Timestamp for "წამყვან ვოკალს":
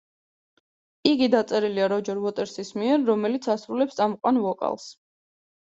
4.03-4.93